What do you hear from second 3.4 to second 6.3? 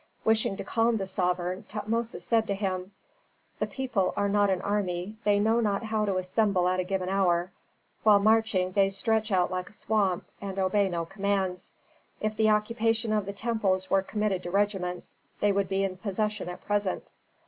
"The people are not an army. They know not how to